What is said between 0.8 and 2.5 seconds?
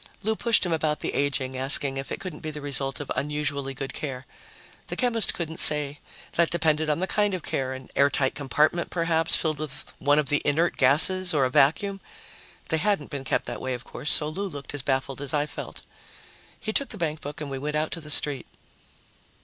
the aging, asking if it couldn't be